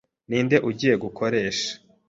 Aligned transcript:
Ninde 0.29 0.57
ugiye 0.69 0.95
gukoresha? 1.03 1.69